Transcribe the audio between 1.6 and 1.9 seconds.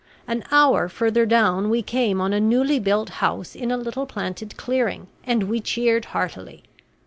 we